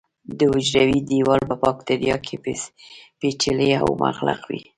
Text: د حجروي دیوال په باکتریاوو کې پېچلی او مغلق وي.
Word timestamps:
د 0.37 0.39
حجروي 0.53 0.99
دیوال 1.09 1.41
په 1.49 1.55
باکتریاوو 1.63 2.23
کې 2.27 2.35
پېچلی 3.19 3.69
او 3.81 3.89
مغلق 4.03 4.41
وي. 4.49 4.61